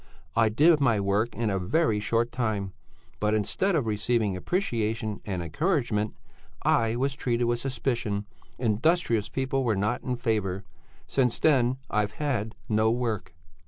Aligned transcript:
I 0.35 0.49
did 0.49 0.79
my 0.79 0.99
work 0.99 1.35
in 1.35 1.51
a 1.51 1.59
very 1.59 1.99
short 1.99 2.31
time, 2.31 2.73
but 3.19 3.35
instead 3.35 3.75
of 3.75 3.85
receiving 3.85 4.35
appreciation 4.35 5.21
and 5.25 5.43
encouragement, 5.43 6.15
I 6.63 6.95
was 6.95 7.13
treated 7.13 7.43
with 7.45 7.59
suspicion; 7.59 8.25
industrious 8.57 9.29
people 9.29 9.63
were 9.63 9.75
not 9.75 10.01
in 10.01 10.15
favour. 10.15 10.63
Since 11.05 11.37
then 11.37 11.77
I've 11.91 12.13
had 12.13 12.55
no 12.67 12.89
work. 12.89 13.35